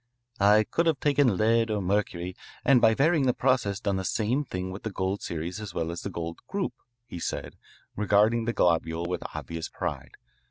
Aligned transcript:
"I 0.39 0.63
could 0.63 0.87
have 0.87 0.99
taken 0.99 1.37
lead 1.37 1.69
or 1.69 1.79
mercury 1.79 2.35
and 2.65 2.81
by 2.81 2.95
varying 2.95 3.27
the 3.27 3.35
process 3.35 3.79
done 3.79 3.97
the 3.97 4.03
same 4.03 4.43
thing 4.43 4.71
with 4.71 4.81
the 4.81 4.89
gold 4.89 5.21
series 5.21 5.61
as 5.61 5.75
well 5.75 5.91
as 5.91 6.01
the 6.01 6.09
gold 6.09 6.39
group," 6.47 6.73
he 7.05 7.19
said, 7.19 7.55
regarding 7.95 8.45
the 8.45 8.53
globule 8.53 9.05
with 9.05 9.21
obvious 9.35 9.69
pride. 9.69 10.17